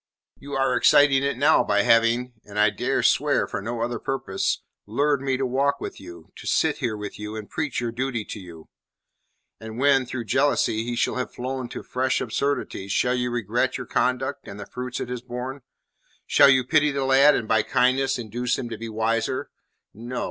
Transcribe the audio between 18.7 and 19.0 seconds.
be